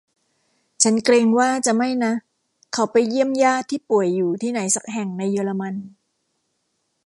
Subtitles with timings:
[0.83, 2.13] ฉันเกรงว่าจะไม่นะ
[2.73, 5.75] เขาไปเยี่ยมญาติที่ป่วยอยู่ที่ไหนสักแห่งในเยอรมัน